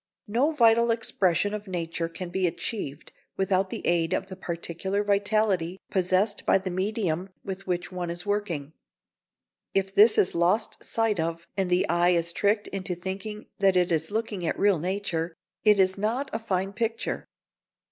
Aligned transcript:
No 0.27 0.49
vital 0.49 0.89
expression 0.89 1.53
of 1.53 1.67
nature 1.67 2.09
can 2.09 2.29
be 2.29 2.47
achieved 2.47 3.11
without 3.37 3.69
the 3.69 3.85
aid 3.85 4.13
of 4.13 4.25
the 4.25 4.35
particular 4.35 5.03
vitality 5.03 5.79
possessed 5.91 6.43
by 6.43 6.57
the 6.57 6.71
medium 6.71 7.29
with 7.45 7.67
which 7.67 7.91
one 7.91 8.09
is 8.09 8.25
working. 8.25 8.73
If 9.75 9.93
this 9.93 10.17
is 10.17 10.33
lost 10.33 10.83
sight 10.83 11.19
of 11.19 11.45
and 11.55 11.69
the 11.69 11.87
eye 11.87 12.13
is 12.17 12.33
tricked 12.33 12.65
into 12.69 12.95
thinking 12.95 13.45
that 13.59 13.75
it 13.75 13.91
is 13.91 14.09
looking 14.09 14.43
at 14.43 14.57
real 14.57 14.79
nature, 14.79 15.35
it 15.63 15.79
is 15.79 15.99
not 15.99 16.31
a 16.33 16.39
fine 16.39 16.73
picture. 16.73 17.27